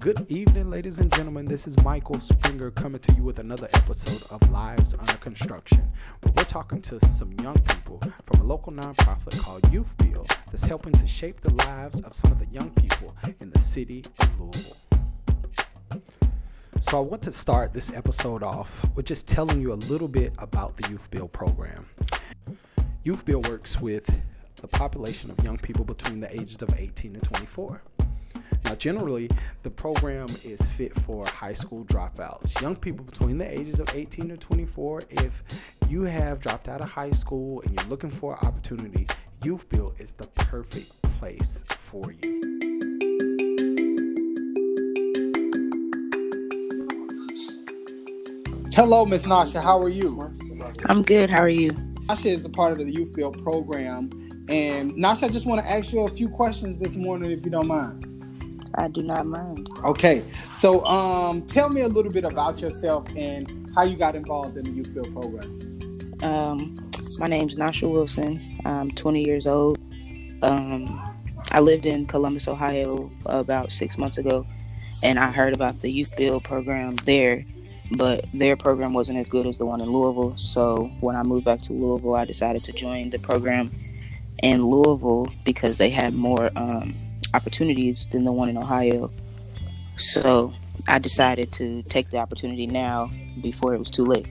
Good 0.00 0.30
evening, 0.30 0.70
ladies 0.70 1.00
and 1.00 1.12
gentlemen. 1.12 1.46
This 1.46 1.66
is 1.66 1.76
Michael 1.82 2.20
Springer 2.20 2.70
coming 2.70 3.00
to 3.00 3.12
you 3.14 3.24
with 3.24 3.40
another 3.40 3.68
episode 3.72 4.22
of 4.30 4.48
Lives 4.52 4.94
Under 4.94 5.14
Construction, 5.14 5.90
we're 6.22 6.44
talking 6.44 6.80
to 6.82 7.04
some 7.04 7.32
young 7.40 7.58
people 7.62 8.00
from 8.22 8.40
a 8.40 8.44
local 8.44 8.72
nonprofit 8.72 9.36
called 9.40 9.72
Youth 9.72 9.96
Build 9.96 10.28
that's 10.52 10.62
helping 10.62 10.92
to 10.92 11.06
shape 11.08 11.40
the 11.40 11.52
lives 11.66 12.00
of 12.02 12.14
some 12.14 12.30
of 12.30 12.38
the 12.38 12.46
young 12.46 12.70
people 12.70 13.12
in 13.40 13.50
the 13.50 13.58
city 13.58 14.04
of 14.20 14.40
Louisville. 14.40 14.76
So, 16.78 16.98
I 16.98 17.00
want 17.00 17.22
to 17.22 17.32
start 17.32 17.72
this 17.72 17.90
episode 17.90 18.44
off 18.44 18.86
with 18.94 19.06
just 19.06 19.26
telling 19.26 19.60
you 19.60 19.72
a 19.72 19.80
little 19.90 20.08
bit 20.08 20.32
about 20.38 20.76
the 20.76 20.88
Youth 20.90 21.10
Build 21.10 21.32
program. 21.32 21.86
Youth 23.02 23.24
Build 23.24 23.48
works 23.48 23.80
with 23.80 24.08
the 24.56 24.68
population 24.68 25.28
of 25.32 25.42
young 25.42 25.58
people 25.58 25.84
between 25.84 26.20
the 26.20 26.32
ages 26.32 26.62
of 26.62 26.72
18 26.78 27.16
and 27.16 27.24
24. 27.24 27.82
Now, 28.68 28.74
generally, 28.74 29.30
the 29.62 29.70
program 29.70 30.28
is 30.44 30.60
fit 30.60 30.94
for 30.94 31.24
high 31.26 31.54
school 31.54 31.86
dropouts, 31.86 32.60
young 32.60 32.76
people 32.76 33.02
between 33.02 33.38
the 33.38 33.50
ages 33.50 33.80
of 33.80 33.88
18 33.94 34.28
to 34.28 34.36
24. 34.36 35.04
If 35.08 35.42
you 35.88 36.02
have 36.02 36.38
dropped 36.38 36.68
out 36.68 36.82
of 36.82 36.90
high 36.90 37.12
school 37.12 37.62
and 37.62 37.72
you're 37.72 37.88
looking 37.88 38.10
for 38.10 38.34
an 38.34 38.46
opportunity, 38.46 39.06
Youth 39.42 39.66
Build 39.70 39.94
is 39.98 40.12
the 40.12 40.26
perfect 40.26 41.00
place 41.00 41.64
for 41.66 42.12
you. 42.12 42.58
Hello, 48.74 49.06
Miss 49.06 49.24
Nasha. 49.24 49.62
How 49.62 49.80
are 49.80 49.88
you? 49.88 50.30
I'm 50.84 51.02
good. 51.02 51.32
How 51.32 51.40
are 51.40 51.48
you? 51.48 51.70
Nasha 52.06 52.28
is 52.28 52.44
a 52.44 52.50
part 52.50 52.72
of 52.72 52.78
the 52.86 52.92
Youth 52.92 53.14
Build 53.14 53.42
program. 53.42 54.10
And 54.50 54.94
Nasha, 54.94 55.24
I 55.24 55.28
just 55.30 55.46
want 55.46 55.62
to 55.62 55.70
ask 55.70 55.90
you 55.90 56.00
a 56.00 56.08
few 56.10 56.28
questions 56.28 56.78
this 56.78 56.96
morning, 56.96 57.30
if 57.30 57.46
you 57.46 57.50
don't 57.50 57.66
mind. 57.66 58.17
I 58.74 58.88
do 58.88 59.02
not 59.02 59.26
mind. 59.26 59.68
Okay, 59.84 60.22
so 60.54 60.84
um, 60.86 61.42
tell 61.42 61.68
me 61.68 61.82
a 61.82 61.88
little 61.88 62.12
bit 62.12 62.24
about 62.24 62.60
yourself 62.60 63.06
and 63.16 63.70
how 63.74 63.82
you 63.82 63.96
got 63.96 64.14
involved 64.14 64.56
in 64.56 64.64
the 64.64 64.70
Youth 64.70 64.92
Build 64.94 65.12
program. 65.12 65.78
Um, 66.22 66.90
my 67.18 67.26
name's 67.26 67.58
Nasha 67.58 67.88
Wilson. 67.88 68.60
I'm 68.64 68.90
20 68.90 69.24
years 69.24 69.46
old. 69.46 69.78
Um, 70.42 71.16
I 71.52 71.60
lived 71.60 71.86
in 71.86 72.06
Columbus, 72.06 72.48
Ohio 72.48 73.10
about 73.26 73.72
six 73.72 73.98
months 73.98 74.18
ago, 74.18 74.46
and 75.02 75.18
I 75.18 75.30
heard 75.30 75.54
about 75.54 75.80
the 75.80 75.90
Youth 75.90 76.14
Build 76.16 76.44
program 76.44 76.96
there, 77.04 77.44
but 77.92 78.26
their 78.34 78.56
program 78.56 78.92
wasn't 78.92 79.18
as 79.18 79.28
good 79.28 79.46
as 79.46 79.58
the 79.58 79.64
one 79.64 79.80
in 79.80 79.90
Louisville. 79.90 80.36
So 80.36 80.90
when 81.00 81.16
I 81.16 81.22
moved 81.22 81.44
back 81.44 81.62
to 81.62 81.72
Louisville, 81.72 82.14
I 82.14 82.24
decided 82.24 82.64
to 82.64 82.72
join 82.72 83.10
the 83.10 83.18
program 83.18 83.70
in 84.42 84.66
Louisville 84.66 85.28
because 85.44 85.78
they 85.78 85.90
had 85.90 86.14
more 86.14 86.50
um, 86.56 86.94
opportunities 87.34 88.06
than 88.10 88.24
the 88.24 88.32
one 88.32 88.48
in 88.48 88.56
Ohio. 88.56 89.10
So 89.96 90.52
I 90.86 90.98
decided 90.98 91.52
to 91.54 91.82
take 91.84 92.10
the 92.10 92.18
opportunity 92.18 92.66
now 92.66 93.10
before 93.42 93.74
it 93.74 93.78
was 93.78 93.90
too 93.90 94.04
late. 94.04 94.26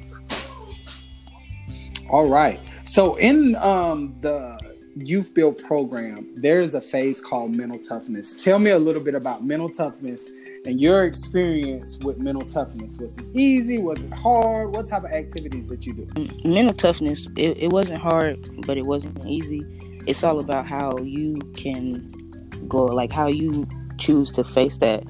All 2.09 2.27
right. 2.27 2.59
So 2.85 3.15
in 3.15 3.55
um, 3.57 4.15
the 4.21 4.57
Youth 4.95 5.33
Build 5.33 5.57
program, 5.59 6.33
there's 6.35 6.73
a 6.73 6.81
phase 6.81 7.21
called 7.21 7.55
mental 7.55 7.79
toughness. 7.79 8.43
Tell 8.43 8.59
me 8.59 8.71
a 8.71 8.79
little 8.79 9.01
bit 9.01 9.13
about 9.13 9.43
mental 9.43 9.69
toughness 9.69 10.29
and 10.65 10.81
your 10.81 11.03
experience 11.03 11.97
with 11.97 12.17
mental 12.17 12.45
toughness. 12.45 12.97
Was 12.97 13.17
it 13.17 13.25
easy? 13.33 13.77
Was 13.77 14.03
it 14.03 14.13
hard? 14.13 14.73
What 14.73 14.87
type 14.87 15.03
of 15.03 15.11
activities 15.11 15.67
did 15.67 15.85
you 15.85 15.93
do? 15.93 16.27
Mental 16.43 16.75
toughness, 16.75 17.27
it, 17.37 17.57
it 17.57 17.71
wasn't 17.71 18.01
hard, 18.01 18.65
but 18.65 18.77
it 18.77 18.85
wasn't 18.85 19.23
easy. 19.25 19.61
It's 20.07 20.23
all 20.23 20.39
about 20.39 20.65
how 20.65 20.97
you 20.99 21.37
can 21.55 22.26
go 22.65 22.85
like 22.85 23.11
how 23.11 23.27
you 23.27 23.67
choose 23.97 24.31
to 24.33 24.43
face 24.43 24.77
that. 24.77 25.03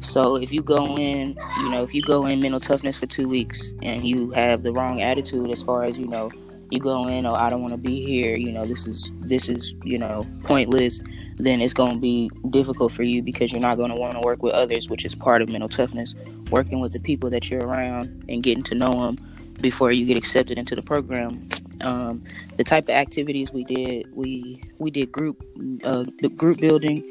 So 0.00 0.36
if 0.36 0.52
you 0.52 0.62
go 0.62 0.96
in 0.96 1.34
you 1.58 1.70
know 1.70 1.82
if 1.82 1.94
you 1.94 2.02
go 2.02 2.26
in 2.26 2.40
mental 2.40 2.60
toughness 2.60 2.96
for 2.96 3.06
two 3.06 3.28
weeks 3.28 3.74
and 3.82 4.06
you 4.06 4.30
have 4.30 4.62
the 4.62 4.72
wrong 4.72 5.02
attitude 5.02 5.50
as 5.50 5.62
far 5.62 5.84
as 5.84 5.98
you 5.98 6.06
know 6.06 6.30
you 6.70 6.78
go 6.78 7.08
in 7.08 7.26
oh 7.26 7.34
i 7.34 7.50
don't 7.50 7.62
want 7.62 7.74
to 7.74 7.80
be 7.80 8.06
here 8.06 8.36
you 8.36 8.52
know 8.52 8.64
this 8.64 8.86
is 8.86 9.12
this 9.22 9.48
is 9.48 9.74
you 9.82 9.98
know 9.98 10.24
pointless 10.44 11.00
then 11.42 11.60
it's 11.60 11.74
going 11.74 11.92
to 11.92 11.98
be 11.98 12.30
difficult 12.50 12.92
for 12.92 13.02
you 13.02 13.22
because 13.22 13.52
you're 13.52 13.60
not 13.60 13.76
going 13.76 13.90
to 13.90 13.96
want 13.96 14.12
to 14.12 14.20
work 14.20 14.42
with 14.42 14.52
others 14.52 14.88
which 14.88 15.04
is 15.04 15.14
part 15.14 15.42
of 15.42 15.48
mental 15.48 15.68
toughness. 15.68 16.14
Working 16.50 16.80
with 16.80 16.92
the 16.92 17.00
people 17.00 17.30
that 17.30 17.50
you're 17.50 17.64
around 17.64 18.24
and 18.28 18.42
getting 18.42 18.62
to 18.64 18.74
know 18.74 18.92
them 18.92 19.18
before 19.60 19.92
you 19.92 20.04
get 20.04 20.16
accepted 20.16 20.58
into 20.58 20.74
the 20.74 20.82
program 20.82 21.48
um, 21.82 22.20
the 22.56 22.64
type 22.64 22.84
of 22.84 22.90
activities 22.90 23.52
we 23.52 23.64
did, 23.64 24.08
we 24.14 24.62
we 24.78 24.90
did 24.90 25.12
group 25.12 25.42
uh, 25.84 26.04
group 26.36 26.58
building 26.58 27.04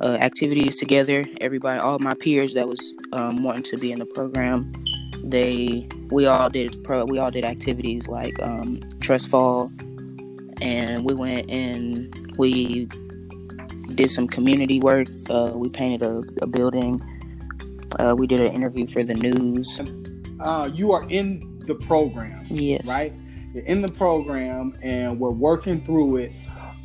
uh, 0.00 0.16
activities 0.20 0.76
together. 0.76 1.24
Everybody, 1.40 1.80
all 1.80 1.98
my 1.98 2.14
peers 2.14 2.54
that 2.54 2.68
was 2.68 2.94
um, 3.12 3.42
wanting 3.42 3.62
to 3.64 3.76
be 3.78 3.92
in 3.92 3.98
the 3.98 4.06
program, 4.06 4.72
they 5.22 5.86
we 6.10 6.26
all 6.26 6.50
did 6.50 6.82
pro, 6.84 7.04
we 7.04 7.18
all 7.18 7.30
did 7.30 7.44
activities 7.44 8.08
like 8.08 8.40
um, 8.42 8.80
trust 9.00 9.28
fall, 9.28 9.70
and 10.60 11.04
we 11.04 11.14
went 11.14 11.50
and 11.50 12.34
we 12.36 12.86
did 13.94 14.10
some 14.10 14.26
community 14.26 14.80
work. 14.80 15.08
Uh, 15.30 15.52
we 15.54 15.70
painted 15.70 16.02
a, 16.02 16.22
a 16.42 16.46
building. 16.46 17.00
Uh, 17.98 18.14
we 18.16 18.26
did 18.26 18.40
an 18.40 18.52
interview 18.52 18.86
for 18.86 19.02
the 19.02 19.14
news. 19.14 19.80
Uh, 20.40 20.68
you 20.72 20.92
are 20.92 21.08
in 21.10 21.60
the 21.66 21.74
program, 21.74 22.44
yes, 22.50 22.86
right? 22.86 23.12
You're 23.54 23.64
in 23.64 23.82
the 23.82 23.88
program 23.88 24.78
and 24.82 25.20
we're 25.20 25.30
working 25.30 25.84
through 25.84 26.16
it. 26.16 26.32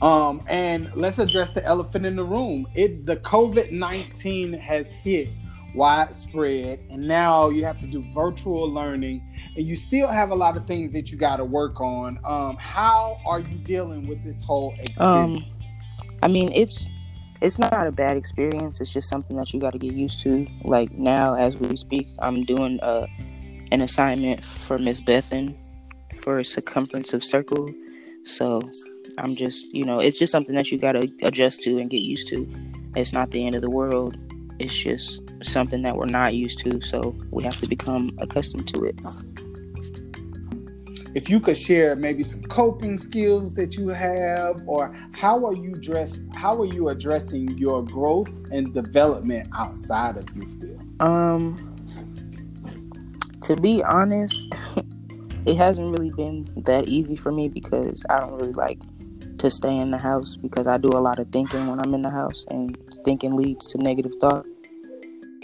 Um, 0.02 0.44
and 0.48 0.92
let's 0.96 1.18
address 1.18 1.54
the 1.54 1.66
elephant 1.66 2.06
in 2.06 2.16
the 2.16 2.24
room. 2.24 2.68
It 2.76 3.06
the 3.06 3.18
COVID 3.18 3.72
nineteen 3.72 4.54
has 4.54 4.94
hit 4.94 5.30
widespread, 5.74 6.80
and 6.90 7.08
now 7.08 7.50
you 7.50 7.66
have 7.66 7.80
to 7.80 7.88
do 7.88 8.04
virtual 8.14 8.72
learning, 8.72 9.24
and 9.56 9.66
you 9.66 9.76
still 9.76 10.08
have 10.08 10.30
a 10.30 10.36
lot 10.36 10.56
of 10.56 10.68
things 10.68 10.92
that 10.92 11.12
you 11.12 11.18
got 11.18 11.38
to 11.38 11.46
work 11.46 11.82
on. 11.82 12.20
Um, 12.26 12.58
how 12.58 13.20
are 13.26 13.40
you 13.40 13.58
dealing 13.58 14.08
with 14.08 14.24
this 14.24 14.44
whole 14.44 14.76
experience? 14.78 15.00
Um, 15.00 15.46
I 16.22 16.28
mean, 16.28 16.52
it's 16.54 16.90
it's 17.42 17.58
not 17.58 17.88
a 17.88 17.92
bad 17.92 18.18
experience. 18.18 18.82
It's 18.82 18.94
just 18.94 19.10
something 19.10 19.36
that 19.38 19.52
you 19.52 19.60
got 19.60 19.74
to 19.74 19.80
get 19.80 19.94
used 19.94 20.20
to. 20.22 20.46
Like 20.64 20.92
now, 20.92 21.36
as 21.36 21.58
we 21.58 21.76
speak, 21.76 22.08
I'm 22.20 22.44
doing 22.44 22.80
a, 22.84 22.86
uh, 22.86 23.08
an 23.72 23.82
assignment 23.82 24.44
for 24.44 24.78
Miss 24.78 25.02
Bethan 25.02 25.56
for 26.28 26.40
a 26.40 26.44
circumference 26.44 27.14
of 27.14 27.24
circle. 27.24 27.70
So 28.24 28.62
I'm 29.18 29.34
just, 29.34 29.74
you 29.74 29.86
know, 29.86 30.00
it's 30.02 30.20
just 30.20 30.30
something 30.30 30.56
that 30.56 30.70
you 30.70 30.78
got 30.78 30.92
to 30.92 31.10
adjust 31.24 31.64
to 31.64 31.78
and 31.78 31.90
get 31.90 32.02
used 32.02 32.28
to. 32.28 32.46
It's 32.98 33.14
not 33.14 33.32
the 33.32 33.46
end 33.46 33.56
of 33.56 33.62
the 33.62 33.70
world. 33.70 34.18
It's 34.60 34.76
just 34.76 35.22
something 35.42 35.84
that 35.84 35.96
we're 35.96 36.08
not 36.08 36.36
used 36.36 36.60
to. 36.66 36.82
So 36.82 37.16
we 37.32 37.44
have 37.44 37.58
to 37.62 37.68
become 37.70 38.12
accustomed 38.20 38.68
to 38.76 38.88
it. 38.88 39.00
If 41.16 41.30
you 41.30 41.40
could 41.40 41.58
share 41.58 41.96
maybe 41.96 42.26
some 42.26 42.42
coping 42.42 42.98
skills 42.98 43.54
that 43.54 43.78
you 43.78 43.88
have, 43.88 44.62
or 44.68 44.94
how 45.14 45.46
are 45.46 45.56
you 45.56 45.76
dress, 45.76 46.20
how 46.36 46.60
are 46.60 46.66
you 46.66 46.90
addressing 46.90 47.58
your 47.58 47.86
growth 47.86 48.28
and 48.52 48.74
development 48.74 49.48
outside 49.56 50.18
of 50.18 50.26
build? 50.36 50.84
Um, 51.00 51.74
to 53.44 53.56
be 53.56 53.82
honest, 53.82 54.42
it 55.48 55.56
hasn't 55.56 55.90
really 55.98 56.12
been 56.12 56.46
that 56.66 56.90
easy 56.90 57.16
for 57.16 57.32
me 57.32 57.48
because 57.48 58.06
I 58.10 58.20
don't 58.20 58.36
really 58.36 58.52
like 58.52 58.80
to 59.38 59.50
stay 59.50 59.76
in 59.78 59.92
the 59.92 59.98
house 59.98 60.36
because 60.36 60.68
I 60.68 60.78
do 60.78 60.90
a 60.90 61.00
lot 61.00 61.20
of 61.20 61.30
thinking 61.30 61.68
when 61.68 61.80
I'm 61.80 61.94
in 61.94 62.02
the 62.02 62.10
house, 62.10 62.46
and 62.50 62.78
thinking 63.06 63.36
leads 63.36 63.66
to 63.68 63.78
negative 63.78 64.14
thought. 64.20 64.46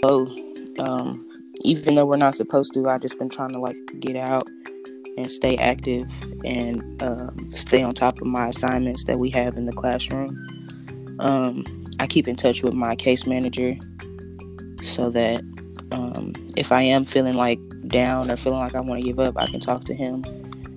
So, 0.02 0.26
um, 0.78 1.26
even 1.62 1.94
though 1.94 2.04
we're 2.04 2.16
not 2.18 2.34
supposed 2.34 2.74
to, 2.74 2.88
I've 2.88 3.00
just 3.00 3.18
been 3.18 3.30
trying 3.30 3.50
to 3.50 3.58
like 3.58 3.76
get 4.00 4.16
out 4.16 4.46
and 5.16 5.30
stay 5.30 5.56
active 5.56 6.06
and 6.44 7.02
um, 7.02 7.50
stay 7.50 7.82
on 7.82 7.94
top 7.94 8.20
of 8.20 8.26
my 8.26 8.48
assignments 8.48 9.04
that 9.04 9.18
we 9.18 9.30
have 9.30 9.56
in 9.56 9.64
the 9.64 9.72
classroom. 9.72 10.36
Um, 11.20 11.64
I 12.00 12.06
keep 12.06 12.28
in 12.28 12.36
touch 12.36 12.62
with 12.62 12.74
my 12.74 12.94
case 12.94 13.26
manager 13.26 13.76
so 14.82 15.08
that 15.10 15.42
if 16.56 16.72
I 16.72 16.82
am 16.82 17.04
feeling 17.04 17.34
like 17.34 17.58
down 17.88 18.30
or 18.30 18.36
feeling 18.36 18.60
like 18.60 18.74
I 18.74 18.80
want 18.80 19.02
to 19.02 19.06
give 19.06 19.18
up, 19.18 19.36
I 19.36 19.46
can 19.46 19.60
talk 19.60 19.84
to 19.84 19.94
him, 19.94 20.24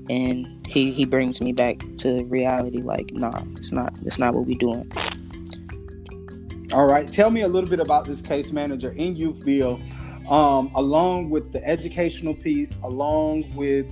and 0.09 0.65
he 0.67 0.91
he 0.91 1.05
brings 1.05 1.41
me 1.41 1.51
back 1.51 1.79
to 1.97 2.23
reality. 2.25 2.81
Like, 2.81 3.11
nah, 3.13 3.41
it's 3.55 3.71
not 3.71 3.93
it's 4.05 4.17
not 4.17 4.33
what 4.33 4.45
we're 4.45 4.55
doing. 4.55 4.91
All 6.73 6.85
right, 6.85 7.09
tell 7.11 7.31
me 7.31 7.41
a 7.41 7.47
little 7.47 7.69
bit 7.69 7.79
about 7.79 8.05
this 8.05 8.21
case 8.21 8.51
manager 8.51 8.91
in 8.91 9.15
Youth 9.15 9.45
Build, 9.45 9.81
um, 10.29 10.69
along 10.75 11.29
with 11.29 11.53
the 11.53 11.65
educational 11.65 12.35
piece, 12.35 12.77
along 12.83 13.55
with 13.55 13.87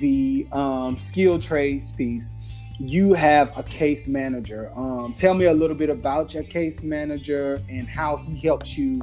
the 0.00 0.46
um, 0.52 0.96
skill 0.96 1.38
trades 1.38 1.92
piece. 1.92 2.36
You 2.78 3.14
have 3.14 3.56
a 3.56 3.62
case 3.62 4.06
manager. 4.06 4.70
Um, 4.76 5.14
tell 5.14 5.34
me 5.34 5.46
a 5.46 5.54
little 5.54 5.76
bit 5.76 5.88
about 5.88 6.34
your 6.34 6.42
case 6.42 6.82
manager 6.82 7.62
and 7.68 7.88
how 7.88 8.18
he 8.18 8.38
helps 8.38 8.76
you 8.76 9.00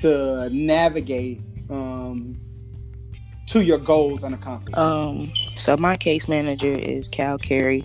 to 0.00 0.48
navigate 0.50 1.40
um, 1.70 2.40
to 3.46 3.62
your 3.62 3.78
goals 3.78 4.22
and 4.22 4.34
accomplishments? 4.34 4.78
Um, 4.78 5.32
so 5.56 5.76
my 5.76 5.96
case 5.96 6.28
manager 6.28 6.72
is 6.72 7.08
Cal 7.08 7.38
Carey. 7.38 7.84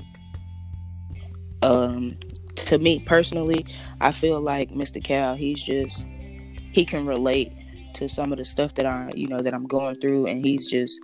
Um, 1.61 2.17
to 2.55 2.79
me 2.79 2.99
personally, 2.99 3.65
I 3.99 4.11
feel 4.11 4.41
like 4.41 4.71
Mr. 4.71 5.03
Cal, 5.03 5.35
he's 5.35 5.61
just 5.61 6.05
he 6.71 6.85
can 6.85 7.05
relate 7.05 7.51
to 7.95 8.07
some 8.07 8.31
of 8.31 8.37
the 8.37 8.45
stuff 8.45 8.75
that 8.75 8.85
I, 8.85 9.09
you 9.13 9.27
know, 9.27 9.39
that 9.39 9.53
I'm 9.53 9.67
going 9.67 9.95
through, 9.95 10.27
and 10.27 10.43
he's 10.43 10.69
just 10.69 10.99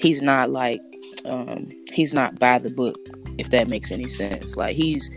he's 0.00 0.20
not 0.20 0.50
like 0.50 0.80
um, 1.24 1.68
he's 1.92 2.12
not 2.12 2.38
by 2.38 2.58
the 2.58 2.70
book, 2.70 2.98
if 3.38 3.50
that 3.50 3.68
makes 3.68 3.90
any 3.90 4.08
sense. 4.08 4.56
Like 4.56 4.76
he's 4.76 5.10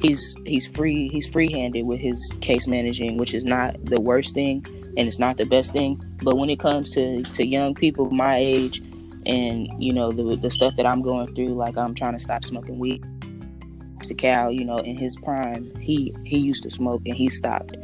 he's 0.00 0.34
he's 0.46 0.66
free 0.66 1.08
he's 1.08 1.28
free 1.28 1.52
handed 1.52 1.86
with 1.86 2.00
his 2.00 2.34
case 2.40 2.66
managing, 2.66 3.16
which 3.16 3.34
is 3.34 3.44
not 3.44 3.76
the 3.84 4.00
worst 4.00 4.34
thing 4.34 4.64
and 4.96 5.08
it's 5.08 5.18
not 5.18 5.36
the 5.36 5.46
best 5.46 5.72
thing. 5.72 6.02
But 6.22 6.36
when 6.36 6.50
it 6.50 6.58
comes 6.58 6.90
to 6.90 7.22
to 7.22 7.46
young 7.46 7.74
people 7.74 8.10
my 8.10 8.36
age, 8.36 8.82
and 9.26 9.68
you 9.82 9.92
know 9.92 10.10
the 10.10 10.36
the 10.36 10.50
stuff 10.50 10.76
that 10.76 10.86
I'm 10.86 11.02
going 11.02 11.34
through, 11.34 11.54
like 11.54 11.76
I'm 11.76 11.94
trying 11.94 12.12
to 12.12 12.18
stop 12.18 12.44
smoking 12.44 12.78
weed. 12.78 13.04
Mr. 13.98 14.16
Cal, 14.16 14.50
you 14.50 14.64
know, 14.64 14.78
in 14.78 14.96
his 14.96 15.16
prime, 15.16 15.74
he 15.76 16.14
he 16.24 16.38
used 16.38 16.62
to 16.62 16.70
smoke 16.70 17.02
and 17.06 17.14
he 17.14 17.28
stopped. 17.28 17.76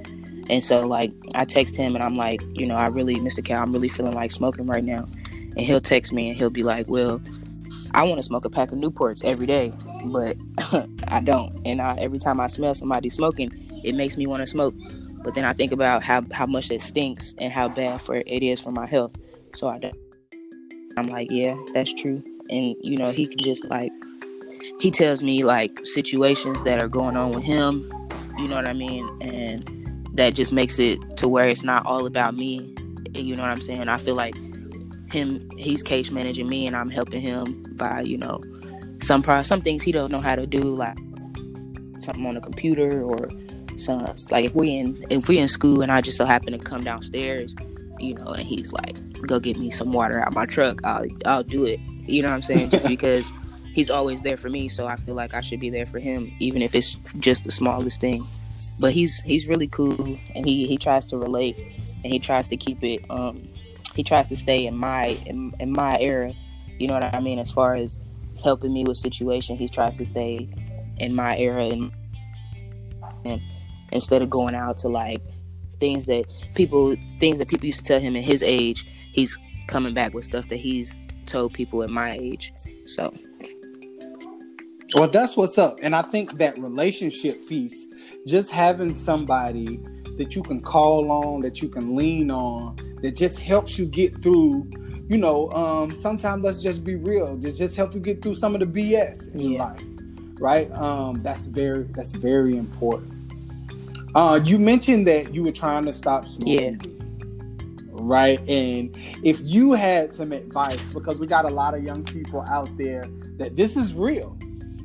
And 0.49 0.65
so 0.65 0.87
like 0.87 1.13
I 1.35 1.45
text 1.45 1.77
him 1.77 1.95
and 1.95 2.05
I'm 2.05 2.15
like, 2.15 2.41
you 2.55 2.67
know, 2.67 2.75
I 2.75 2.87
really, 2.89 3.17
Mr. 3.17 3.45
Cal, 3.45 3.63
I'm 3.63 3.73
really 3.73 3.89
feeling 3.89 4.15
like 4.15 4.31
smoking 4.31 4.67
right 4.67 4.85
now. 4.85 5.05
And 5.31 5.61
he'll 5.61 5.81
text 5.81 6.13
me 6.13 6.29
and 6.29 6.39
he'll 6.39 6.51
be 6.51 6.63
like, 6.63 6.89
well, 6.89 7.21
I 7.93 8.05
want 8.05 8.19
to 8.19 8.23
smoke 8.23 8.45
a 8.45 8.51
pack 8.51 8.73
of 8.73 8.79
Newports 8.79 9.25
every 9.25 9.47
day, 9.47 9.73
but 10.05 10.37
I 11.09 11.21
don't. 11.21 11.67
And 11.67 11.81
I, 11.81 11.97
every 11.97 12.19
time 12.19 12.41
I 12.41 12.47
smell 12.47 12.75
somebody 12.75 13.09
smoking, 13.09 13.51
it 13.85 13.95
makes 13.95 14.17
me 14.17 14.27
want 14.27 14.43
to 14.43 14.47
smoke. 14.47 14.75
But 15.27 15.35
then 15.35 15.45
I 15.45 15.55
think 15.55 15.73
about 15.73 16.05
how, 16.05 16.23
how 16.33 16.47
much 16.47 16.71
it 16.71 16.81
stinks 16.81 17.35
and 17.39 17.53
how 17.53 17.69
bad 17.69 18.01
for 18.01 18.15
it 18.15 18.45
is 18.45 18.61
for 18.61 18.71
my 18.71 18.87
health. 18.87 19.11
So 19.57 19.67
I 19.67 19.81
don't. 19.81 19.97
I'm 20.97 21.09
like, 21.09 21.33
yeah, 21.33 21.57
that's 21.75 21.93
true. 21.93 22.23
And 22.49 22.77
you 22.81 22.97
know, 22.97 23.11
he 23.11 23.27
can 23.27 23.39
just 23.41 23.65
like 23.65 23.91
he 24.79 24.93
tells 24.93 25.23
me 25.23 25.43
like 25.43 25.85
situations 25.85 26.63
that 26.63 26.81
are 26.81 26.87
going 26.87 27.17
on 27.17 27.33
with 27.33 27.43
him, 27.43 27.91
you 28.39 28.47
know 28.47 28.55
what 28.55 28.69
I 28.69 28.73
mean? 28.73 29.05
And 29.21 30.09
that 30.15 30.37
just 30.37 30.53
makes 30.53 30.79
it 30.79 31.01
to 31.17 31.27
where 31.27 31.49
it's 31.49 31.65
not 31.65 31.85
all 31.87 32.07
about 32.07 32.37
me. 32.37 32.73
You 33.13 33.35
know 33.35 33.43
what 33.43 33.51
I'm 33.51 33.61
saying? 33.61 33.89
I 33.89 33.97
feel 33.97 34.15
like 34.15 34.37
him 35.11 35.51
he's 35.59 35.83
case 35.83 36.13
managing 36.13 36.49
me 36.49 36.69
and 36.69 36.77
I'm 36.77 36.89
helping 36.89 37.21
him 37.21 37.67
by, 37.75 38.03
you 38.03 38.17
know, 38.17 38.41
some 39.01 39.25
pro- 39.25 39.43
some 39.43 39.61
things 39.61 39.83
he 39.83 39.91
don't 39.91 40.13
know 40.13 40.21
how 40.21 40.37
to 40.37 40.47
do 40.47 40.61
like 40.61 40.97
something 41.99 42.25
on 42.25 42.35
the 42.35 42.41
computer 42.41 43.03
or 43.03 43.29
some 43.79 44.07
like 44.31 44.45
if 44.45 44.55
we 44.55 44.77
in 44.77 45.05
if 45.11 45.29
we 45.29 45.39
in 45.39 45.49
school 45.49 45.83
and 45.83 45.91
I 45.91 46.01
just 46.01 46.19
so 46.19 46.25
happen 46.25 46.53
to 46.53 46.59
come 46.59 46.83
downstairs, 46.83 47.55
you 47.99 48.15
know, 48.15 48.29
and 48.29 48.47
he's 48.47 48.73
like, 48.73 48.97
go 49.27 49.39
get 49.39 49.59
me 49.59 49.71
some 49.71 49.93
water 49.93 50.21
out 50.21 50.35
my 50.35 50.47
truck. 50.47 50.85
I'll 50.85 51.07
I'll 51.25 51.43
do 51.43 51.65
it. 51.65 51.81
You 52.07 52.23
know 52.23 52.29
what 52.29 52.35
I'm 52.35 52.43
saying? 52.43 52.71
Just 52.71 52.89
because 52.97 53.33
he's 53.75 53.91
always 53.91 54.21
there 54.23 54.37
for 54.37 54.49
me, 54.49 54.69
so 54.69 54.87
I 54.87 54.97
feel 54.97 55.15
like 55.15 55.35
I 55.35 55.41
should 55.41 55.61
be 55.61 55.71
there 55.71 55.87
for 55.87 55.99
him, 55.99 56.33
even 56.41 56.63
if 56.63 56.75
it's 56.75 56.97
just 57.19 57.45
the 57.45 57.53
smallest 57.53 58.01
thing. 58.01 58.23
But 58.81 58.93
he's 58.93 59.21
he's 59.21 59.49
really 59.49 59.69
cool, 59.69 60.19
and 60.35 60.47
he 60.47 60.67
he 60.67 60.77
tries 60.77 61.07
to 61.07 61.19
relate, 61.19 61.57
and 62.03 62.13
he 62.13 62.19
tries 62.19 62.49
to 62.49 62.57
keep 62.57 62.83
it. 62.83 63.05
Um, 63.11 63.49
he 63.95 64.03
tries 64.03 64.27
to 64.29 64.37
stay 64.37 64.67
in 64.67 64.77
my 64.77 65.21
in, 65.27 65.55
in 65.61 65.73
my 65.73 65.99
era. 65.99 66.33
You 66.79 66.89
know 66.89 66.95
what 66.95 67.15
I 67.15 67.21
mean? 67.21 67.39
As 67.39 67.51
far 67.51 67.75
as 67.75 67.99
helping 68.43 68.73
me 68.73 68.85
with 68.85 68.99
situation, 68.99 69.57
he 69.57 69.69
tries 69.69 69.97
to 69.99 70.07
stay 70.07 70.49
in 70.99 71.15
my 71.15 71.37
era 71.39 71.65
and, 71.65 71.91
and 73.25 73.41
instead 73.93 74.23
of 74.23 74.31
going 74.31 74.55
out 74.55 74.79
to 74.79 74.89
like 74.89 75.21
things 75.79 76.07
that 76.07 76.25
people 76.55 76.97
things 77.19 77.39
that 77.39 77.49
people 77.49 77.67
used 77.67 77.81
to 77.81 77.85
tell 77.85 78.01
him 78.01 78.17
at 78.17 78.25
his 78.25 78.43
age, 78.43 78.87
he's 79.13 79.39
coming 79.69 79.95
back 79.95 80.15
with 80.15 80.25
stuff 80.25 80.49
that 80.49 80.59
he's 80.59 81.01
told 81.27 81.53
people 81.53 81.83
at 81.83 81.91
my 81.91 82.17
age. 82.17 82.53
So 82.85 83.13
well, 84.95 85.09
that's 85.09 85.37
what's 85.37 85.59
up. 85.59 85.79
And 85.83 85.95
I 85.95 86.03
think 86.03 86.39
that 86.39 86.57
relationship 86.59 87.47
piece, 87.49 87.87
just 88.27 88.53
having 88.53 88.95
somebody 88.95 89.81
that 90.17 90.35
you 90.35 90.43
can 90.43 90.63
call 90.63 91.11
on, 91.11 91.41
that 91.43 91.61
you 91.61 91.69
can 91.69 91.97
lean 91.97 92.31
on, 92.31 92.77
that 93.03 93.17
just 93.17 93.39
helps 93.41 93.79
you 93.79 93.87
get 93.87 94.23
through, 94.23 94.71
you 95.09 95.19
know, 95.19 95.51
um, 95.51 95.95
sometimes 95.95 96.45
let's 96.45 96.63
just 96.63 96.85
be 96.85 96.95
real, 96.95 97.37
that 97.37 97.53
just 97.53 97.77
help 97.77 97.95
you 97.95 98.01
get 98.01 98.23
through 98.23 98.37
some 98.37 98.55
of 98.55 98.61
the 98.61 98.67
BS 98.67 99.35
in 99.35 99.53
yeah. 99.53 99.65
life. 99.65 99.83
Right? 100.39 100.71
Um, 100.73 101.23
that's 101.23 101.47
very 101.47 101.85
that's 101.85 102.13
very 102.13 102.57
important. 102.57 103.16
Uh, 104.17 104.41
you 104.43 104.59
mentioned 104.59 105.07
that 105.07 105.35
you 105.35 105.45
were 105.45 105.53
trying 105.53 105.85
to 105.85 105.93
stop 105.93 106.27
smoking. 106.27 106.81
Yeah 106.81 106.97
right? 107.99 108.41
And 108.49 108.97
if 109.23 109.41
you 109.43 109.73
had 109.73 110.13
some 110.13 110.33
advice, 110.33 110.81
because 110.91 111.19
we 111.19 111.27
got 111.27 111.45
a 111.45 111.51
lot 111.51 111.75
of 111.75 111.83
young 111.83 112.05
people 112.05 112.43
out 112.49 112.75
there 112.77 113.05
that 113.39 113.57
this 113.57 113.77
is 113.77 113.95
real, 113.95 114.37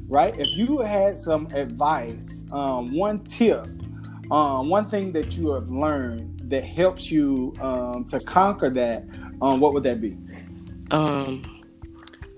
right? 0.08 0.36
If 0.40 0.48
you 0.58 0.80
had 0.80 1.18
some 1.18 1.48
advice, 1.54 2.46
um, 2.52 2.96
one 2.96 3.24
tip, 3.26 3.66
um, 4.32 4.70
one 4.70 4.90
thing 4.90 5.12
that 5.14 5.38
you 5.38 5.52
have 5.52 5.70
learned 5.70 6.50
that 6.50 6.64
helps 6.64 7.12
you 7.12 7.54
um, 7.62 8.06
to 8.06 8.20
conquer 8.22 8.70
that, 8.70 9.04
um, 9.42 9.60
what 9.60 9.74
would 9.74 9.84
that 9.84 10.02
be? 10.02 10.18
Um, 10.92 11.44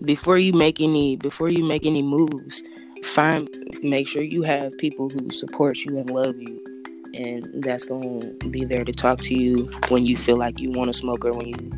before 0.03 0.37
you 0.37 0.53
make 0.53 0.81
any, 0.81 1.15
before 1.15 1.49
you 1.49 1.63
make 1.63 1.85
any 1.85 2.01
moves, 2.01 2.61
find, 3.03 3.49
make 3.83 4.07
sure 4.07 4.21
you 4.21 4.43
have 4.43 4.77
people 4.77 5.09
who 5.09 5.29
support 5.29 5.77
you 5.79 5.97
and 5.97 6.09
love 6.09 6.35
you 6.37 6.72
and 7.13 7.63
that's 7.63 7.85
going 7.85 8.39
to 8.39 8.49
be 8.49 8.65
there 8.65 8.83
to 8.83 8.91
talk 8.91 9.19
to 9.21 9.35
you 9.35 9.69
when 9.89 10.05
you 10.05 10.17
feel 10.17 10.37
like 10.37 10.59
you 10.59 10.71
want 10.71 10.87
to 10.87 10.93
smoke 10.93 11.23
or 11.25 11.31
when 11.31 11.47
you 11.47 11.71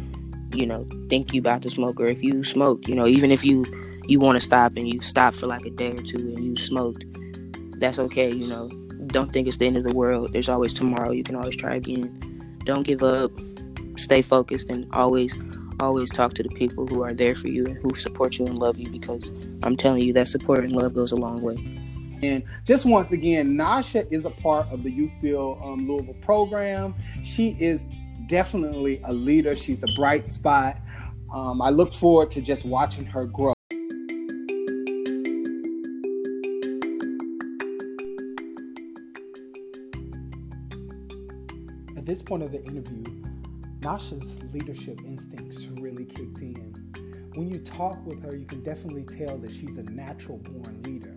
you 0.53 0.65
know 0.65 0.85
think 1.09 1.33
you 1.33 1.41
about 1.41 1.61
to 1.61 1.69
smoke 1.69 1.99
or 1.99 2.05
if 2.05 2.23
you 2.23 2.43
smoke 2.43 2.87
you 2.87 2.95
know 2.95 3.05
even 3.05 3.31
if 3.31 3.43
you 3.43 3.65
you 4.07 4.19
want 4.19 4.37
to 4.39 4.43
stop 4.45 4.73
and 4.75 4.87
you 4.87 5.01
stop 5.01 5.33
for 5.33 5.47
like 5.47 5.65
a 5.65 5.69
day 5.69 5.91
or 5.91 6.01
two 6.01 6.17
and 6.17 6.43
you 6.43 6.57
smoked, 6.57 7.05
that's 7.79 7.99
okay, 7.99 8.31
you 8.31 8.47
know. 8.47 8.69
Don't 9.07 9.31
think 9.31 9.47
it's 9.47 9.57
the 9.57 9.67
end 9.67 9.77
of 9.77 9.83
the 9.83 9.93
world. 9.93 10.33
There's 10.33 10.49
always 10.49 10.73
tomorrow. 10.73 11.11
You 11.11 11.23
can 11.23 11.35
always 11.35 11.55
try 11.55 11.75
again. 11.75 12.59
Don't 12.65 12.83
give 12.83 13.03
up. 13.03 13.31
Stay 13.97 14.21
focused 14.21 14.69
and 14.69 14.87
always 14.93 15.37
always 15.81 16.09
talk 16.09 16.33
to 16.33 16.41
the 16.41 16.49
people 16.49 16.87
who 16.87 17.03
are 17.03 17.13
there 17.13 17.35
for 17.35 17.49
you 17.49 17.65
and 17.65 17.77
who 17.77 17.93
support 17.95 18.39
you 18.39 18.45
and 18.45 18.57
love 18.57 18.79
you 18.79 18.89
because 18.89 19.29
I'm 19.61 19.75
telling 19.75 20.01
you 20.03 20.13
that 20.13 20.29
support 20.29 20.63
and 20.63 20.71
love 20.71 20.93
goes 20.93 21.11
a 21.11 21.17
long 21.17 21.41
way. 21.41 21.57
And 22.25 22.43
just 22.63 22.85
once 22.85 23.11
again, 23.11 23.55
Nasha 23.55 24.11
is 24.13 24.25
a 24.25 24.29
part 24.29 24.67
of 24.71 24.83
the 24.83 24.91
Youth 24.91 25.13
Build 25.21 25.59
um, 25.61 25.87
Louisville 25.87 26.15
program. 26.21 26.95
She 27.23 27.55
is 27.59 27.85
definitely 28.27 29.01
a 29.03 29.13
leader. 29.13 29.55
She's 29.55 29.83
a 29.83 29.87
bright 29.95 30.27
spot. 30.27 30.77
Um, 31.33 31.61
I 31.61 31.69
look 31.69 31.93
forward 31.93 32.31
to 32.31 32.41
just 32.41 32.65
watching 32.65 33.05
her 33.05 33.25
grow. 33.25 33.55
at 42.05 42.09
this 42.09 42.21
point 42.21 42.43
of 42.43 42.51
the 42.51 42.63
interview, 42.65 43.03
Nasha's 43.81 44.37
leadership 44.53 45.01
instincts 45.07 45.65
really 45.81 46.05
kicked 46.05 46.37
in. 46.37 47.31
When 47.33 47.49
you 47.49 47.59
talk 47.59 48.05
with 48.05 48.21
her, 48.21 48.35
you 48.35 48.45
can 48.45 48.61
definitely 48.61 49.05
tell 49.05 49.39
that 49.39 49.51
she's 49.51 49.79
a 49.79 49.83
natural 49.83 50.37
born 50.37 50.83
leader. 50.83 51.14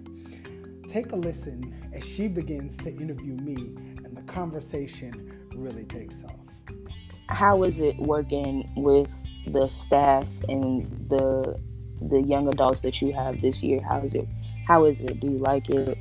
Take 0.88 1.12
a 1.12 1.16
listen 1.16 1.90
as 1.92 2.08
she 2.08 2.28
begins 2.28 2.78
to 2.78 2.88
interview 2.88 3.34
me, 3.34 3.74
and 4.04 4.16
the 4.16 4.22
conversation 4.22 5.46
really 5.54 5.84
takes 5.84 6.24
off. 6.24 6.32
How 7.28 7.62
is 7.62 7.78
it 7.78 7.98
working 7.98 8.72
with 8.74 9.10
the 9.46 9.68
staff 9.68 10.24
and 10.48 10.86
the 11.10 11.60
the 12.00 12.22
young 12.22 12.48
adults 12.48 12.80
that 12.80 13.02
you 13.02 13.12
have 13.12 13.40
this 13.42 13.62
year? 13.62 13.82
How 13.82 13.98
is 13.98 14.14
it? 14.14 14.26
How 14.66 14.84
is 14.86 14.98
it? 15.00 15.20
Do 15.20 15.26
you 15.26 15.38
like 15.38 15.68
it? 15.68 15.98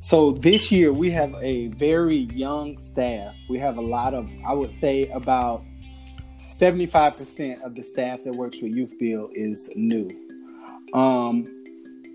So 0.00 0.32
this 0.32 0.72
year 0.72 0.92
we 0.92 1.10
have 1.10 1.34
a 1.40 1.68
very 1.68 2.28
young 2.32 2.78
staff. 2.78 3.34
We 3.48 3.58
have 3.58 3.76
a 3.76 3.80
lot 3.80 4.14
of, 4.14 4.32
I 4.46 4.52
would 4.52 4.72
say, 4.72 5.08
about 5.08 5.64
75% 6.58 7.62
of 7.62 7.74
the 7.74 7.82
staff 7.82 8.24
that 8.24 8.34
works 8.34 8.62
with 8.62 8.74
Youth 8.74 8.94
Build 8.98 9.32
is 9.34 9.70
new. 9.76 10.08
Um, 10.94 11.55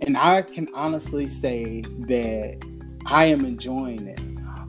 and 0.01 0.17
I 0.17 0.41
can 0.41 0.67
honestly 0.74 1.27
say 1.27 1.81
that 1.81 2.58
I 3.05 3.25
am 3.25 3.46
enjoying 3.46 4.08
it. 4.08 4.20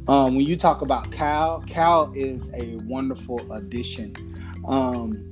Um, 0.09 0.37
when 0.37 0.45
you 0.45 0.57
talk 0.57 0.83
about 0.83 1.11
Cal, 1.13 1.63
Cal 1.63 2.13
is 2.15 2.51
a 2.55 2.77
wonderful 2.85 3.53
addition 3.53 4.15
um, 4.67 5.31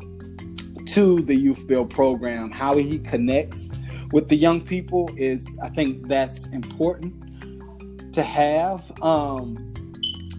to 0.86 1.20
the 1.22 1.34
Youth 1.34 1.66
Build 1.66 1.90
program. 1.90 2.50
How 2.50 2.76
he 2.76 2.98
connects 3.00 3.70
with 4.12 4.28
the 4.28 4.36
young 4.36 4.60
people 4.60 5.10
is, 5.16 5.58
I 5.62 5.68
think, 5.70 6.06
that's 6.08 6.48
important 6.48 8.12
to 8.14 8.22
have. 8.22 8.90
Um, 9.02 9.66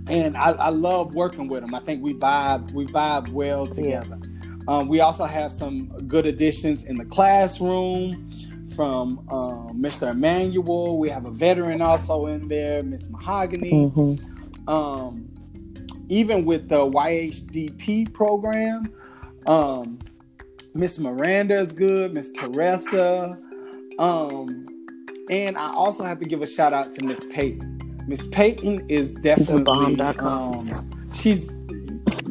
and 0.08 0.36
I, 0.36 0.52
I, 0.52 0.70
love 0.70 1.14
working 1.14 1.48
with 1.48 1.64
him. 1.64 1.76
I 1.76 1.80
think 1.80 2.04
we 2.04 2.14
vibe 2.14 2.74
we 2.74 2.86
vibe 2.86 3.30
well 3.30 3.68
together. 3.68 4.20
Yeah. 4.20 4.64
Um, 4.68 4.88
we 4.88 5.00
also 5.00 5.26
have 5.26 5.52
some 5.52 5.88
good 6.08 6.26
additions 6.26 6.84
in 6.84 6.96
the 6.96 7.06
classroom 7.06 8.30
from 8.76 9.20
um, 9.32 9.70
Mr. 9.82 10.12
Emmanuel. 10.12 10.98
We 10.98 11.10
have 11.10 11.26
a 11.26 11.32
veteran 11.32 11.82
also 11.82 12.28
in 12.28 12.48
there, 12.48 12.82
Miss 12.84 13.10
Mahogany. 13.10 13.72
Mm-hmm. 13.72 14.70
Um, 14.70 15.28
even 16.10 16.46
with 16.46 16.70
the 16.70 16.78
YHDP 16.78 18.14
program, 18.14 18.94
um, 19.46 20.00
Miss 20.74 21.00
Miranda 21.00 21.60
is 21.60 21.72
good, 21.72 22.14
Miss 22.14 22.32
Teresa. 22.32 23.38
Um, 24.00 24.68
and 25.30 25.58
I 25.58 25.74
also 25.74 26.04
have 26.04 26.20
to 26.20 26.26
give 26.26 26.42
a 26.42 26.48
shout 26.48 26.74
out 26.74 26.92
to 26.94 27.06
Miss 27.06 27.24
Peyton. 27.26 27.80
Miss 28.08 28.28
Peyton 28.28 28.86
is 28.90 29.16
definitely 29.16 29.64
Thebomb.com. 29.64 30.70
Um, 30.70 31.10
she's 31.14 31.50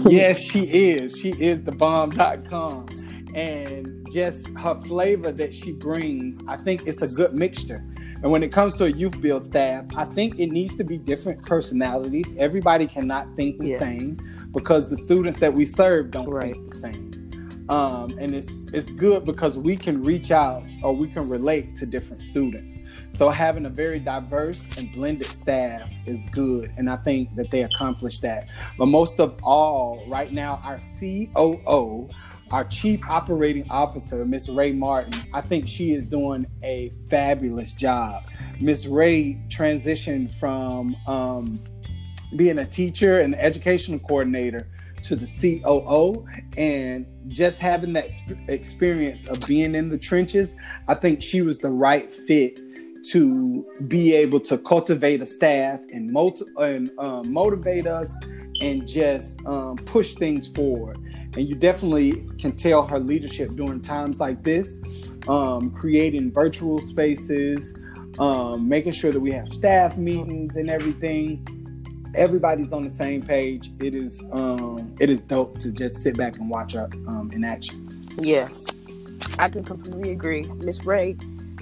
yes, 0.08 0.40
she 0.40 0.60
is. 0.60 1.18
She 1.18 1.30
is 1.30 1.62
the 1.62 1.72
bomb.com. 1.72 2.86
And 3.34 4.06
just 4.10 4.48
her 4.58 4.74
flavor 4.82 5.32
that 5.32 5.54
she 5.54 5.72
brings, 5.72 6.40
I 6.48 6.56
think 6.56 6.86
it's 6.86 7.02
a 7.02 7.08
good 7.16 7.34
mixture. 7.34 7.84
And 8.22 8.30
when 8.30 8.42
it 8.42 8.52
comes 8.52 8.76
to 8.76 8.84
a 8.84 8.88
youth 8.90 9.20
build 9.20 9.42
staff, 9.42 9.84
I 9.96 10.04
think 10.04 10.38
it 10.38 10.48
needs 10.50 10.76
to 10.76 10.84
be 10.84 10.98
different 10.98 11.42
personalities. 11.46 12.36
Everybody 12.38 12.86
cannot 12.86 13.26
think 13.34 13.58
the 13.58 13.68
Yeah. 13.68 13.78
same 13.78 14.18
because 14.52 14.90
the 14.90 14.96
students 14.96 15.38
that 15.38 15.54
we 15.54 15.64
serve 15.64 16.10
don't 16.10 16.28
Right. 16.28 16.54
think 16.54 16.68
the 16.70 16.76
same. 16.76 17.10
Um, 17.70 18.10
and 18.18 18.34
it's 18.34 18.66
it's 18.72 18.90
good 18.90 19.24
because 19.24 19.56
we 19.56 19.76
can 19.76 20.02
reach 20.02 20.32
out 20.32 20.64
or 20.82 20.92
we 20.98 21.06
can 21.08 21.28
relate 21.28 21.76
to 21.76 21.86
different 21.86 22.20
students. 22.20 22.76
So 23.10 23.28
having 23.30 23.64
a 23.64 23.70
very 23.70 24.00
diverse 24.00 24.76
and 24.76 24.90
blended 24.92 25.28
staff 25.28 25.88
is 26.04 26.28
good, 26.32 26.72
and 26.76 26.90
I 26.90 26.96
think 26.96 27.36
that 27.36 27.52
they 27.52 27.62
accomplish 27.62 28.18
that. 28.20 28.48
But 28.76 28.86
most 28.86 29.20
of 29.20 29.38
all, 29.44 30.02
right 30.08 30.32
now, 30.32 30.60
our 30.64 30.80
COO, 30.98 32.08
our 32.50 32.64
Chief 32.64 33.00
Operating 33.08 33.68
Officer, 33.70 34.24
Miss 34.24 34.48
Ray 34.48 34.72
Martin, 34.72 35.12
I 35.32 35.40
think 35.40 35.68
she 35.68 35.92
is 35.92 36.08
doing 36.08 36.46
a 36.62 36.92
fabulous 37.08 37.74
job. 37.74 38.24
Miss 38.60 38.86
Ray 38.86 39.40
transitioned 39.48 40.34
from 40.34 40.96
um, 41.06 41.58
being 42.36 42.58
a 42.58 42.66
teacher 42.66 43.20
and 43.20 43.34
educational 43.36 43.98
coordinator 44.00 44.68
to 45.02 45.16
the 45.16 45.26
COO 45.26 46.26
and 46.56 47.06
just 47.28 47.58
having 47.58 47.92
that 47.94 48.10
sp- 48.12 48.36
experience 48.48 49.26
of 49.26 49.40
being 49.46 49.74
in 49.74 49.88
the 49.88 49.98
trenches, 49.98 50.56
I 50.88 50.94
think 50.94 51.22
she 51.22 51.42
was 51.42 51.60
the 51.60 51.70
right 51.70 52.10
fit 52.10 52.60
to 53.04 53.66
be 53.88 54.14
able 54.14 54.40
to 54.40 54.58
cultivate 54.58 55.20
a 55.20 55.26
staff 55.26 55.80
and, 55.92 56.10
moti- 56.10 56.44
and 56.58 56.90
um, 56.98 57.32
motivate 57.32 57.86
us 57.86 58.14
and 58.60 58.86
just 58.86 59.44
um, 59.46 59.76
push 59.76 60.14
things 60.14 60.46
forward. 60.46 60.98
And 61.36 61.48
you 61.48 61.54
definitely 61.54 62.28
can 62.38 62.56
tell 62.56 62.86
her 62.86 62.98
leadership 62.98 63.54
during 63.54 63.80
times 63.80 64.18
like 64.20 64.42
this, 64.42 64.80
um, 65.28 65.70
creating 65.70 66.32
virtual 66.32 66.78
spaces, 66.80 67.74
um, 68.18 68.68
making 68.68 68.92
sure 68.92 69.12
that 69.12 69.20
we 69.20 69.30
have 69.32 69.52
staff 69.52 69.96
meetings 69.96 70.56
and 70.56 70.68
everything 70.68 71.46
everybody's 72.14 72.72
on 72.72 72.84
the 72.84 72.90
same 72.90 73.22
page. 73.22 73.70
It 73.80 73.94
is 73.94 74.24
um 74.32 74.94
it 75.00 75.10
is 75.10 75.22
dope 75.22 75.58
to 75.60 75.72
just 75.72 75.98
sit 75.98 76.16
back 76.16 76.36
and 76.36 76.50
watch 76.50 76.72
her 76.72 76.88
um 77.06 77.30
in 77.32 77.44
action. 77.44 77.86
Yeah, 78.18 78.48
I 79.38 79.48
can 79.48 79.64
completely 79.64 80.12
agree. 80.12 80.42
Miss 80.42 80.84
Ray, 80.84 81.16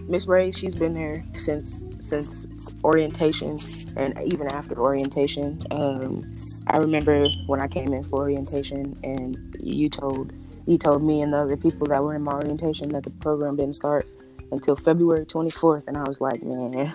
Miss 0.09 0.27
Ray, 0.27 0.51
she's 0.51 0.75
been 0.75 0.95
there 0.95 1.25
since 1.35 1.85
since 2.01 2.47
orientation 2.83 3.59
and 3.97 4.19
even 4.25 4.51
after 4.53 4.79
orientation. 4.79 5.59
Um, 5.71 6.25
I 6.67 6.79
remember 6.79 7.29
when 7.47 7.61
I 7.61 7.69
came 7.69 7.93
in 7.93 8.05
for 8.05 8.21
orientation 8.21 8.99
and 9.05 9.57
you 9.61 9.91
told 9.91 10.33
you 10.67 10.79
told 10.79 11.03
me 11.03 11.21
and 11.21 11.33
the 11.33 11.39
other 11.39 11.57
people 11.57 11.87
that 11.89 12.03
were 12.03 12.15
in 12.15 12.23
my 12.23 12.33
orientation 12.33 12.89
that 12.91 13.05
the 13.05 13.11
program 13.11 13.57
didn't 13.57 13.77
start 13.77 14.09
until 14.51 14.75
February 14.77 15.27
24th, 15.27 15.87
and 15.89 15.99
I 15.99 16.05
was 16.05 16.23
like, 16.23 16.43
man, 16.43 16.95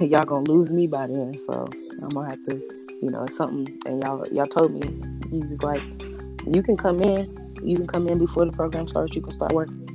y'all 0.00 0.24
gonna 0.24 0.50
lose 0.50 0.72
me 0.72 0.88
by 0.88 1.06
then. 1.06 1.38
So 1.46 1.68
I'm 2.02 2.08
gonna 2.08 2.30
have 2.30 2.42
to, 2.44 2.54
you 3.00 3.10
know, 3.10 3.26
something. 3.26 3.80
And 3.86 4.02
y'all 4.02 4.24
y'all 4.32 4.46
told 4.46 4.72
me 4.72 4.88
you 5.30 5.46
was 5.48 5.62
like, 5.62 5.82
you 6.52 6.62
can 6.62 6.76
come 6.76 7.00
in 7.00 7.24
you 7.64 7.76
can 7.76 7.86
come 7.86 8.08
in 8.08 8.18
before 8.18 8.44
the 8.44 8.52
program 8.52 8.86
starts. 8.86 9.14
You 9.14 9.22
can 9.22 9.32
start 9.32 9.52
working. 9.52 9.93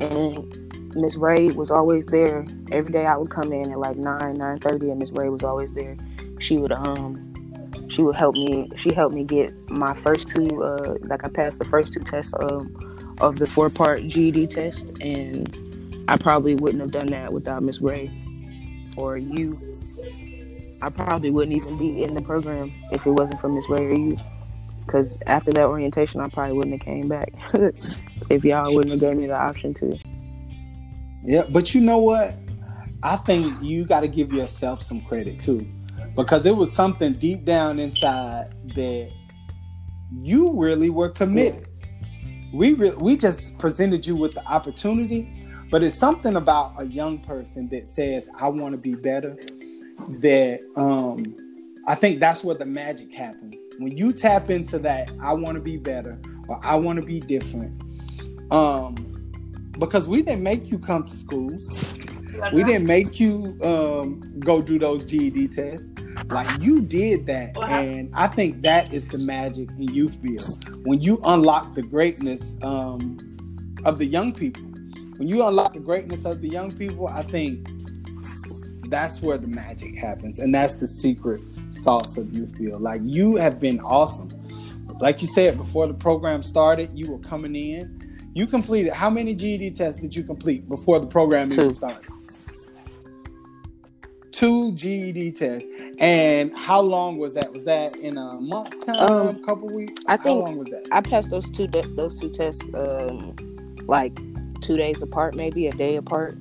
And 0.00 0.94
Miss 0.94 1.16
Ray 1.16 1.50
was 1.50 1.70
always 1.70 2.06
there. 2.06 2.46
Every 2.70 2.92
day 2.92 3.04
I 3.04 3.16
would 3.16 3.30
come 3.30 3.52
in 3.52 3.72
at 3.72 3.78
like 3.78 3.96
nine, 3.96 4.38
nine 4.38 4.58
thirty, 4.58 4.90
and 4.90 4.98
Miss 4.98 5.12
Ray 5.12 5.28
was 5.28 5.42
always 5.42 5.72
there. 5.72 5.96
She 6.40 6.56
would 6.56 6.72
um, 6.72 7.34
she 7.88 8.02
would 8.02 8.16
help 8.16 8.34
me. 8.34 8.70
She 8.76 8.92
helped 8.92 9.14
me 9.14 9.24
get 9.24 9.52
my 9.70 9.94
first 9.94 10.28
two. 10.28 10.62
Uh, 10.62 10.96
like 11.02 11.24
I 11.24 11.28
passed 11.28 11.58
the 11.58 11.64
first 11.64 11.92
two 11.92 12.00
tests 12.00 12.32
um, 12.40 12.74
of 13.20 13.38
the 13.38 13.46
four 13.46 13.70
part 13.70 14.02
GED 14.02 14.48
test, 14.48 14.84
and 15.00 16.04
I 16.08 16.16
probably 16.16 16.54
wouldn't 16.54 16.82
have 16.82 16.92
done 16.92 17.06
that 17.08 17.32
without 17.32 17.62
Miss 17.62 17.80
Ray 17.80 18.10
or 18.96 19.16
you. 19.16 19.56
I 20.82 20.90
probably 20.90 21.30
wouldn't 21.30 21.56
even 21.56 21.78
be 21.78 22.02
in 22.02 22.14
the 22.14 22.22
program 22.22 22.72
if 22.92 23.06
it 23.06 23.10
wasn't 23.10 23.40
for 23.40 23.48
Miss 23.48 23.68
Ray 23.68 23.86
or 23.86 23.94
you. 23.94 24.18
Because 24.86 25.18
after 25.26 25.50
that 25.52 25.64
orientation, 25.64 26.20
I 26.20 26.28
probably 26.28 26.52
wouldn't 26.52 26.74
have 26.74 26.84
came 26.84 27.08
back 27.08 27.32
if 28.30 28.44
y'all 28.44 28.74
wouldn't 28.74 28.92
have 28.92 29.00
gave 29.00 29.18
me 29.18 29.26
the 29.26 29.38
option 29.38 29.74
to. 29.74 29.98
Yeah, 31.24 31.44
but 31.48 31.74
you 31.74 31.80
know 31.80 31.98
what? 31.98 32.34
I 33.02 33.16
think 33.16 33.62
you 33.62 33.84
got 33.84 34.00
to 34.00 34.08
give 34.08 34.32
yourself 34.32 34.82
some 34.82 35.02
credit 35.02 35.40
too, 35.40 35.66
because 36.16 36.46
it 36.46 36.56
was 36.56 36.72
something 36.72 37.14
deep 37.14 37.44
down 37.44 37.78
inside 37.78 38.46
that 38.74 39.10
you 40.22 40.52
really 40.52 40.90
were 40.90 41.10
committed. 41.10 41.66
We 42.52 42.74
re- 42.74 42.94
we 42.96 43.16
just 43.16 43.58
presented 43.58 44.06
you 44.06 44.16
with 44.16 44.34
the 44.34 44.44
opportunity, 44.46 45.46
but 45.70 45.82
it's 45.82 45.96
something 45.96 46.36
about 46.36 46.74
a 46.78 46.86
young 46.86 47.18
person 47.18 47.68
that 47.68 47.88
says, 47.88 48.30
"I 48.38 48.48
want 48.48 48.80
to 48.80 48.80
be 48.80 48.94
better." 48.94 49.36
That 50.20 50.60
um, 50.76 51.36
I 51.86 51.94
think 51.94 52.18
that's 52.18 52.42
where 52.42 52.54
the 52.54 52.64
magic 52.64 53.14
happens 53.14 53.56
when 53.78 53.96
you 53.96 54.12
tap 54.12 54.48
into 54.50 54.78
that. 54.80 55.10
I 55.20 55.32
want 55.34 55.56
to 55.56 55.60
be 55.60 55.76
better, 55.76 56.18
or 56.48 56.58
I 56.64 56.76
want 56.76 57.00
to 57.00 57.06
be 57.06 57.20
different. 57.20 57.80
Um, 58.50 58.94
because 59.78 60.08
we 60.08 60.22
didn't 60.22 60.42
make 60.42 60.70
you 60.70 60.78
come 60.78 61.04
to 61.04 61.16
school. 61.16 61.54
We 62.52 62.64
didn't 62.64 62.86
make 62.86 63.20
you 63.20 63.58
um, 63.62 64.40
go 64.40 64.62
do 64.62 64.78
those 64.78 65.04
GED 65.04 65.48
tests. 65.48 65.90
Like 66.26 66.62
you 66.62 66.80
did 66.80 67.26
that, 67.26 67.56
and 67.58 68.10
I 68.14 68.28
think 68.28 68.62
that 68.62 68.92
is 68.92 69.06
the 69.08 69.18
magic 69.18 69.68
in 69.70 69.92
youth 69.92 70.22
build. 70.22 70.86
When 70.86 71.00
you 71.00 71.20
unlock 71.24 71.74
the 71.74 71.82
greatness 71.82 72.56
um, 72.62 73.18
of 73.84 73.98
the 73.98 74.06
young 74.06 74.32
people, 74.32 74.62
when 75.16 75.28
you 75.28 75.46
unlock 75.46 75.74
the 75.74 75.80
greatness 75.80 76.24
of 76.24 76.40
the 76.40 76.48
young 76.48 76.70
people, 76.72 77.08
I 77.08 77.22
think 77.22 77.68
that's 78.90 79.22
where 79.22 79.38
the 79.38 79.46
magic 79.48 79.96
happens, 79.96 80.38
and 80.38 80.54
that's 80.54 80.76
the 80.76 80.86
secret 80.86 81.40
sauce 81.70 82.16
of 82.16 82.32
youth 82.32 82.54
build. 82.58 82.82
Like 82.82 83.00
you 83.04 83.36
have 83.36 83.60
been 83.60 83.80
awesome. 83.80 84.30
Like 85.00 85.20
you 85.22 85.28
said 85.28 85.56
before 85.56 85.86
the 85.86 85.94
program 85.94 86.42
started, 86.42 86.90
you 86.94 87.10
were 87.10 87.18
coming 87.18 87.54
in. 87.56 88.00
You 88.34 88.46
completed 88.46 88.92
how 88.92 89.10
many 89.10 89.34
GED 89.34 89.72
tests 89.72 90.00
did 90.00 90.14
you 90.14 90.24
complete 90.24 90.68
before 90.68 90.98
the 91.00 91.06
program 91.06 91.52
even 91.52 91.72
started? 91.72 92.04
Two 94.32 94.72
GED 94.72 95.32
tests. 95.32 95.68
And 96.00 96.56
how 96.56 96.80
long 96.80 97.18
was 97.18 97.34
that? 97.34 97.52
Was 97.52 97.64
that 97.64 97.94
in 97.96 98.18
a 98.18 98.40
month's 98.40 98.80
time? 98.80 98.96
Um, 99.08 99.44
couple 99.44 99.68
weeks? 99.68 100.02
I 100.06 100.16
how 100.16 100.22
think- 100.22 100.44
long 100.46 100.56
was 100.58 100.68
that? 100.70 100.88
I 100.90 101.00
passed 101.00 101.30
those 101.30 101.48
two 101.50 101.68
de- 101.68 101.86
those 101.94 102.18
two 102.18 102.30
tests 102.30 102.64
um, 102.74 103.36
like 103.86 104.16
two 104.60 104.76
days 104.76 105.02
apart, 105.02 105.36
maybe 105.36 105.68
a 105.68 105.72
day 105.72 105.94
apart. 105.96 106.36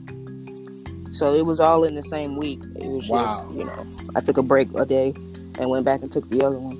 So 1.13 1.33
it 1.33 1.45
was 1.45 1.59
all 1.59 1.83
in 1.83 1.95
the 1.95 2.03
same 2.03 2.35
week. 2.35 2.59
It 2.75 2.87
was 2.89 3.07
Wow. 3.09 3.25
just 3.25 3.47
you 3.57 3.65
know 3.65 3.85
I 4.15 4.19
took 4.19 4.37
a 4.37 4.43
break 4.43 4.69
a 4.75 4.85
day 4.85 5.13
and 5.59 5.69
went 5.69 5.85
back 5.85 6.01
and 6.01 6.11
took 6.11 6.27
the 6.29 6.43
other 6.43 6.57
one. 6.59 6.77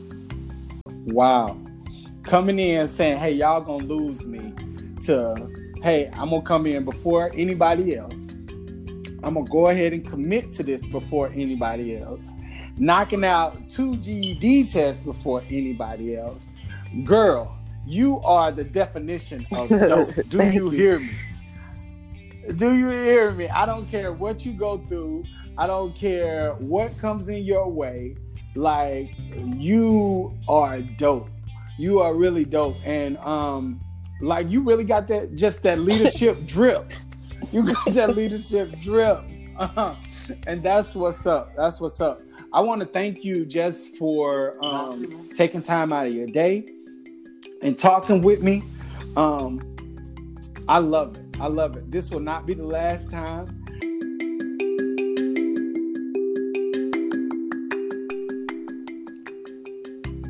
Wow. 1.07 1.57
Coming 2.23 2.57
in 2.59 2.87
saying, 2.87 3.17
hey, 3.17 3.31
y'all 3.31 3.61
gonna 3.61 3.83
lose 3.85 4.25
me 4.25 4.53
to, 5.05 5.35
hey, 5.83 6.09
I'm 6.13 6.29
gonna 6.29 6.41
come 6.41 6.65
in 6.65 6.85
before 6.85 7.29
anybody 7.35 7.95
else. 7.95 8.29
I'm 9.23 9.35
gonna 9.35 9.43
go 9.49 9.67
ahead 9.67 9.93
and 9.93 10.05
commit 10.07 10.51
to 10.53 10.63
this 10.63 10.85
before 10.85 11.29
anybody 11.33 11.97
else. 11.97 12.31
Knocking 12.77 13.23
out 13.23 13.69
two 13.69 13.97
GED 13.97 14.65
tests 14.65 15.03
before 15.03 15.43
anybody 15.49 16.15
else. 16.17 16.49
Girl, 17.03 17.55
you 17.85 18.19
are 18.21 18.51
the 18.51 18.63
definition 18.63 19.45
of 19.51 19.69
dope. 19.87 20.09
Do 20.29 20.37
you 20.43 20.51
you. 20.51 20.69
hear 20.69 20.99
me? 20.99 21.09
Do 22.55 22.73
you 22.73 22.89
hear 22.89 23.31
me? 23.31 23.47
I 23.47 23.65
don't 23.65 23.89
care 23.89 24.11
what 24.11 24.45
you 24.45 24.53
go 24.53 24.77
through. 24.89 25.23
I 25.57 25.67
don't 25.67 25.95
care 25.95 26.53
what 26.55 26.97
comes 26.97 27.29
in 27.29 27.43
your 27.43 27.69
way. 27.69 28.15
Like 28.55 29.11
you 29.45 30.37
are 30.47 30.81
dope. 30.81 31.29
You 31.77 31.99
are 31.99 32.13
really 32.13 32.45
dope. 32.45 32.77
And 32.83 33.17
um 33.19 33.79
like 34.21 34.49
you 34.49 34.61
really 34.61 34.83
got 34.83 35.07
that 35.07 35.35
just 35.35 35.63
that 35.63 35.79
leadership 35.79 36.45
drip. 36.45 36.91
You 37.51 37.63
got 37.63 37.85
that 37.93 38.15
leadership 38.15 38.69
drip. 38.81 39.23
Uh-huh. 39.57 39.95
And 40.47 40.63
that's 40.63 40.95
what's 40.95 41.25
up. 41.25 41.55
That's 41.55 41.79
what's 41.79 42.01
up. 42.01 42.21
I 42.51 42.61
want 42.61 42.81
to 42.81 42.87
thank 42.87 43.23
you 43.23 43.45
just 43.45 43.95
for 43.95 44.63
um 44.63 45.29
taking 45.35 45.63
time 45.63 45.93
out 45.93 46.07
of 46.07 46.13
your 46.13 46.27
day 46.27 46.67
and 47.61 47.77
talking 47.77 48.21
with 48.21 48.43
me. 48.43 48.63
Um 49.15 49.61
I 50.67 50.79
love 50.79 51.15
it. 51.15 51.22
I 51.39 51.47
love 51.47 51.75
it. 51.75 51.91
This 51.91 52.09
will 52.09 52.19
not 52.19 52.45
be 52.45 52.53
the 52.53 52.65
last 52.65 53.11
time. 53.11 53.63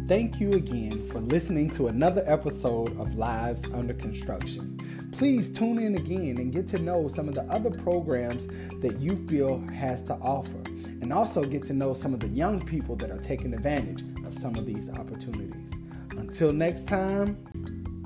Thank 0.08 0.40
you 0.40 0.54
again 0.54 1.08
for 1.08 1.20
listening 1.20 1.70
to 1.72 1.88
another 1.88 2.24
episode 2.28 3.00
of 3.00 3.16
Lives 3.16 3.64
Under 3.74 3.94
Construction. 3.94 4.78
Please 5.12 5.50
tune 5.52 5.80
in 5.80 5.96
again 5.96 6.38
and 6.40 6.52
get 6.52 6.68
to 6.70 6.80
know 6.80 7.08
some 7.08 7.28
of 7.28 7.36
the 7.36 7.44
other 7.44 7.70
programs 7.70 8.48
that 8.82 9.00
Youth 9.00 9.26
Build 9.28 9.70
has 9.72 10.02
to 10.04 10.14
offer. 10.16 10.62
and 11.02 11.12
also 11.12 11.44
get 11.44 11.66
to 11.66 11.74
know 11.74 11.94
some 11.94 12.14
of 12.14 12.22
the 12.22 12.30
young 12.30 12.62
people 12.62 12.96
that 12.96 13.12
are 13.12 13.18
taking 13.18 13.54
advantage 13.54 14.04
of 14.26 14.38
some 14.38 14.56
of 14.56 14.66
these 14.66 14.90
opportunities. 14.90 15.72
Until 16.12 16.54
next 16.54 16.88
time, 16.88 17.38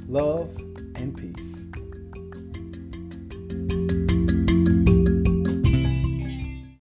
love 0.08 0.50
and 0.96 1.16
peace. 1.16 1.57